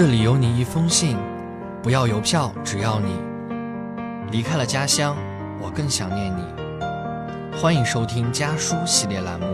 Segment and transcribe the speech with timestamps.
[0.00, 1.14] 这里有你一封信，
[1.82, 3.12] 不要邮票，只要你
[4.32, 5.14] 离开了家乡，
[5.60, 7.60] 我更想念你。
[7.60, 9.46] 欢迎收听家书系列栏目。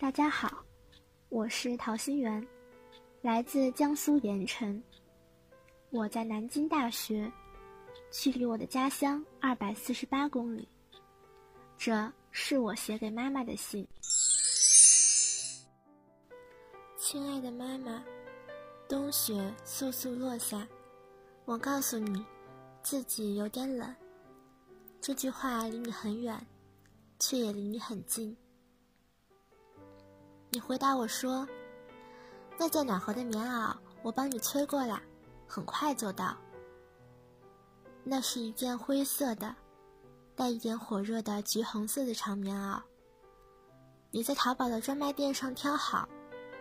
[0.00, 0.50] 大家好，
[1.28, 2.44] 我是陶心媛，
[3.20, 4.82] 来自江苏盐城。
[5.90, 7.30] 我在南京大学，
[8.10, 10.66] 距离我的家乡二百四十八公里。
[11.84, 13.84] 这是我写给妈妈的信。
[16.96, 18.00] 亲爱的妈妈，
[18.88, 20.64] 冬雪簌簌落下，
[21.44, 22.24] 我告诉你，
[22.84, 23.92] 自己有点冷。
[25.00, 26.46] 这句话离你很远，
[27.18, 28.36] 却也离你很近。
[30.50, 31.44] 你回答我说
[32.56, 35.02] ：“那件暖和的棉袄，我帮你催过了，
[35.48, 36.36] 很快就到。”
[38.06, 39.52] 那是一件灰色的。
[40.34, 42.80] 带一点火热的橘红色的长棉袄。
[44.10, 46.08] 你在淘宝的专卖店上挑好，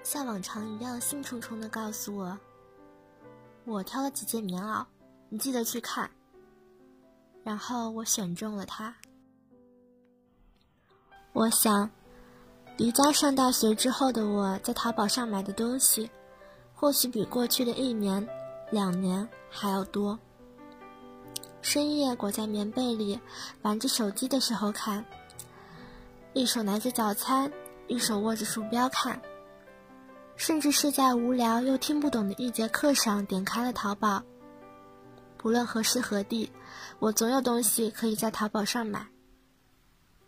[0.04, 2.38] 像往常一样兴冲冲地告诉我
[3.66, 4.86] ：“我挑了几件棉袄，
[5.30, 6.10] 你记得去看。”
[7.44, 8.96] 然后我选中了它。
[11.34, 11.90] 我想，
[12.78, 16.10] 离家上大学之后的我在淘宝上买的东西，
[16.74, 18.28] 或许比过去的一年、
[18.70, 20.20] 两年还要多。
[21.62, 23.20] 深夜裹在棉被里
[23.62, 25.06] 玩着手机的时候看，
[26.34, 27.52] 一手拿着早餐，
[27.88, 29.22] 一手握着鼠标看，
[30.36, 34.22] 甚至是在无聊又听不懂的一节课上点开了淘宝。
[35.38, 36.52] 不论何时何地，
[37.00, 39.08] 我总有东西可以在淘宝上买。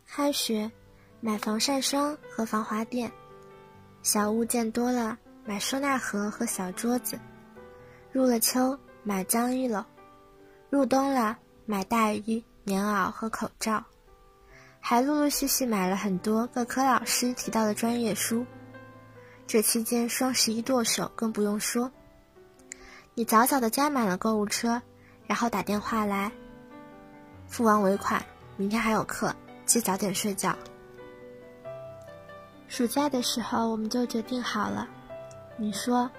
[0.06, 0.72] 开学，
[1.20, 3.10] 买防晒霜和防滑垫；
[4.02, 7.18] 小物件多了，买收纳盒和小桌子；
[8.12, 9.84] 入了秋，买脏衣篓。
[10.74, 13.84] 入冬了，买大衣、棉袄和口罩，
[14.80, 18.44] 还陆陆续续买了很多各科老师提到的专业书。
[19.46, 21.92] 这期间双十一剁手，更不用说。
[23.14, 24.82] 你早早的加满了购物车，
[25.28, 26.32] 然后打电话来，
[27.46, 28.26] 付完尾款，
[28.58, 29.32] 明天还有课，
[29.68, 30.58] 记早点睡觉。
[32.68, 34.88] 暑假的时候，我们就决定好了，
[35.56, 36.10] 你说，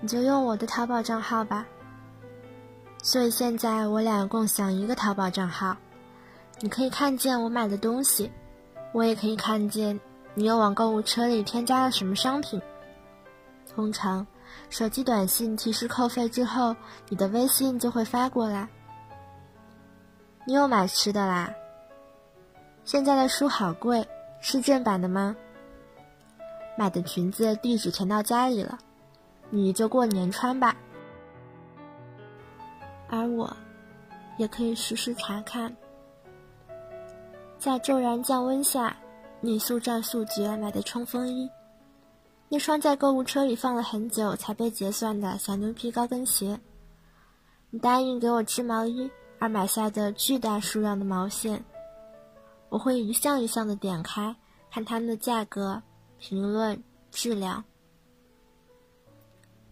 [0.00, 1.66] 你就用我的淘宝账号吧。
[3.06, 5.76] 所以现在我俩共享一个淘宝账号，
[6.58, 8.28] 你可以看见我买的东西，
[8.90, 10.00] 我也可以看见
[10.34, 12.60] 你又往购物车里添加了什么商品。
[13.72, 14.26] 通常，
[14.70, 16.74] 手机短信提示扣费之后，
[17.08, 18.68] 你的微信就会发过来。
[20.44, 21.54] 你又买吃的啦？
[22.84, 24.04] 现在的书好贵，
[24.40, 25.36] 是正版的吗？
[26.76, 28.76] 买的裙子地址填到家里了，
[29.48, 30.74] 你就过年穿吧。
[33.08, 33.54] 而我，
[34.38, 35.74] 也可以实时查看。
[37.58, 38.96] 在骤然降温下，
[39.40, 41.48] 你速战速决买的冲锋衣，
[42.48, 46.60] 那双在购物车里放了很久才被结算的小牛皮高跟鞋，
[47.70, 51.64] 你答应给我织毛衣而买下的巨大数量的毛线，
[52.68, 54.34] 我会一项一项的点开，
[54.70, 55.82] 看它们的价格、
[56.18, 57.64] 评论、质量。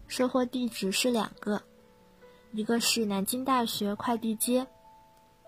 [0.07, 1.61] 收货地址是两个。
[2.55, 4.65] 一个是南京大学快递街，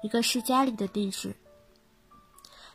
[0.04, 1.34] 一个是家里的地址。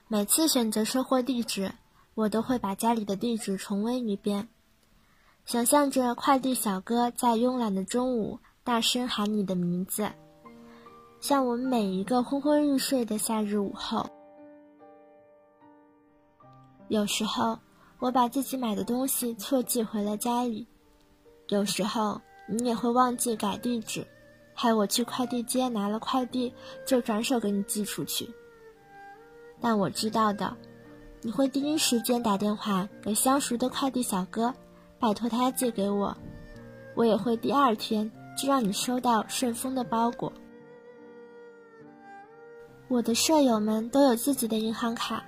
[0.08, 1.70] 每次选择收货地址，
[2.14, 4.48] 我都会把家里的地址重温一遍，
[5.44, 10.10] 想象着快递小哥在慵懒的中午大声喊你的名字，
[11.20, 14.08] 像我们每一个昏昏欲睡的夏日午后。
[16.88, 17.58] 有时候，
[17.98, 20.66] 我把自己买的东西错寄回了家里；
[21.48, 22.18] 有时候，
[22.48, 24.06] 你也会忘记改地址。
[24.54, 26.52] 害我去快递街拿了快递，
[26.86, 28.28] 就转手给你寄出去。
[29.60, 30.56] 但我知道的，
[31.20, 34.52] 你会第一时间打电话给相熟的快递小哥，
[34.98, 36.16] 拜托他寄给我。
[36.94, 40.32] 我也会第二天就让你收到顺丰的包裹。
[42.88, 45.24] 我的舍友们都有自己的银行卡，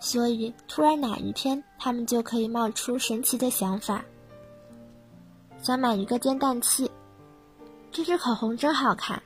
[0.00, 4.02] 所以突然哪一天他们就可以冒出神奇的想法，
[5.60, 6.90] 想买一个煎蛋器。
[7.94, 9.22] 这支口红真好看，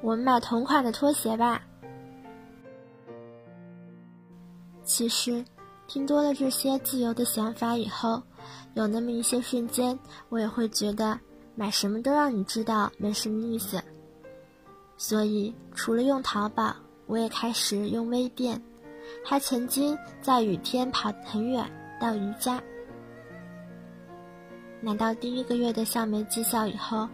[0.00, 1.60] 我们买同款的拖鞋吧。
[4.84, 5.44] 其实，
[5.88, 8.22] 听多了这些自由的想法以后，
[8.74, 9.98] 有那么一些瞬间，
[10.28, 11.18] 我也会觉得
[11.56, 13.82] 买什么都让你知道没什么意思。
[14.96, 16.72] 所以，除了用淘宝，
[17.06, 18.62] 我也开始用微店，
[19.24, 21.68] 还曾经在雨天跑很远
[22.00, 22.62] 到瑜伽。
[24.86, 27.08] 拿到第一个月的校媒绩效以后，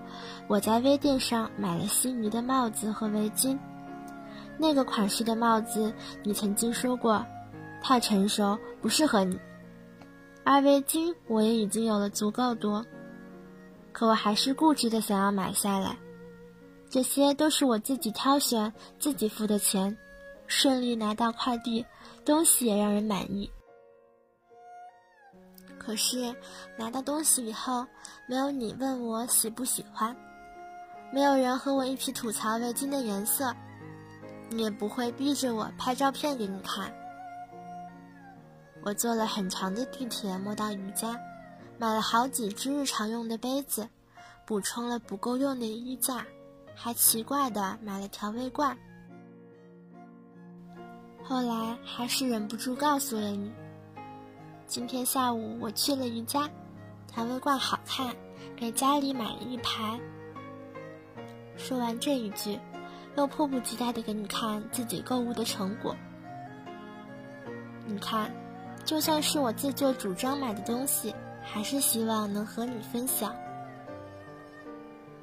[0.46, 3.58] 我在微店上买了心仪的帽子和围巾，
[4.58, 5.90] 那个款式的帽子，
[6.22, 7.24] 你曾经说过
[7.82, 9.40] 太成熟，不适合你。
[10.44, 12.84] 而围巾我也已经有了足够多，
[13.90, 15.96] 可我还是固执的想要买下来。
[16.90, 19.96] 这些都是我自己挑选、自己付的钱，
[20.46, 21.82] 顺利拿到快递，
[22.22, 23.50] 东西也让人满意。
[25.84, 26.34] 可是
[26.76, 27.84] 拿到东西以后，
[28.26, 30.16] 没有你问我喜不喜欢，
[31.12, 33.52] 没有人和我一起吐槽围巾的颜色，
[34.48, 36.92] 你也不会逼着我拍照片给你看。
[38.84, 41.18] 我坐了很长的地铁，摸到瑜伽，
[41.78, 43.88] 买了好几只日常用的杯子，
[44.46, 46.24] 补充了不够用的衣架，
[46.74, 48.76] 还奇怪的买了调味罐。
[51.24, 53.52] 后来还是忍不住告诉了你。
[54.72, 56.48] 今天下午我去了瑜伽，
[57.06, 58.16] 调味罐好看，
[58.56, 60.00] 给家里买了一排。
[61.58, 62.58] 说完这一句，
[63.14, 65.94] 又迫不及待的给你看自己购物的成果。
[67.84, 68.32] 你看，
[68.82, 73.36] 就算是我自作主张买的东西，还是希望能和你分享。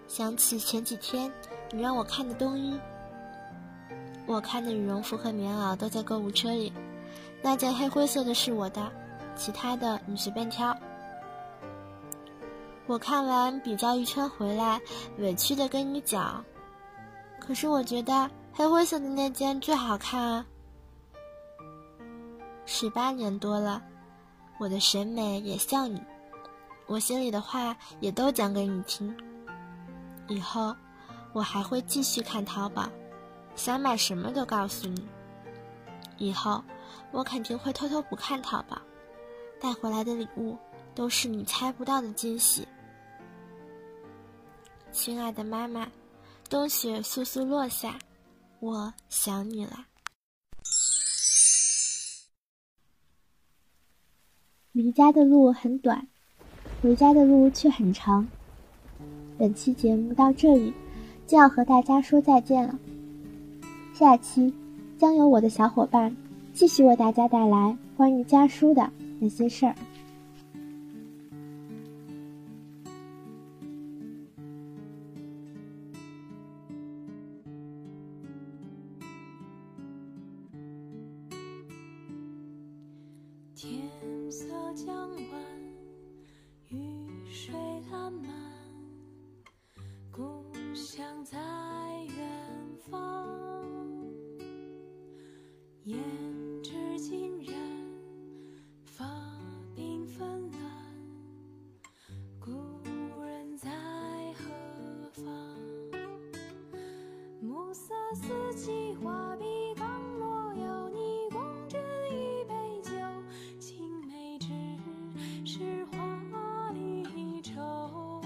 [0.07, 1.31] 想起前几天
[1.71, 2.79] 你让我看的冬衣，
[4.27, 6.71] 我看的羽绒服和棉袄都在购物车里，
[7.41, 8.91] 那件黑灰色的是我的。
[9.39, 10.75] 其他的你随便挑。
[12.87, 14.81] 我看完比较一圈回来，
[15.17, 16.43] 委屈的跟你讲，
[17.39, 20.45] 可是我觉得黑灰色的那件最好看啊。
[22.65, 23.81] 十八年多了，
[24.59, 26.01] 我的审美也像你，
[26.85, 29.15] 我心里的话也都讲给你听。
[30.27, 30.75] 以后
[31.31, 32.89] 我还会继续看淘宝，
[33.55, 35.07] 想买什么都告诉你。
[36.17, 36.61] 以后
[37.11, 38.77] 我肯定会偷偷不看淘宝。
[39.59, 40.57] 带回来的礼物
[40.95, 42.67] 都是你猜不到的惊喜，
[44.91, 45.87] 亲爱的妈妈，
[46.49, 47.99] 冬雪簌簌落下，
[48.59, 49.85] 我想你了。
[54.71, 56.07] 离家的路很短，
[56.81, 58.25] 回家的路却很长。
[59.37, 60.73] 本期节目到这里，
[61.27, 62.79] 就要和大家说再见了。
[63.93, 64.53] 下期
[64.97, 66.15] 将由我的小伙伴
[66.53, 68.89] 继续为大家带来关于家书的。
[69.19, 69.75] 那些事儿。
[83.55, 83.81] 天
[84.31, 85.58] 色将晚，
[107.69, 109.45] 暮色四起，画笔
[109.75, 109.87] 刚
[110.17, 111.39] 落，邀你共
[111.69, 111.77] 斟
[112.09, 112.91] 一杯酒。
[113.59, 114.47] 青梅只
[115.45, 118.23] 是花离愁，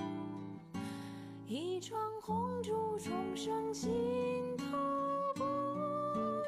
[1.46, 4.66] 一窗红烛，重生心头。
[5.36, 5.44] 不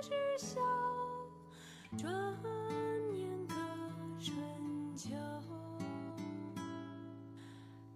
[0.02, 0.62] 知晓，
[1.98, 2.10] 转
[3.14, 3.56] 眼隔
[4.22, 5.10] 春秋。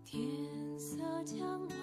[0.03, 1.78] 天色将。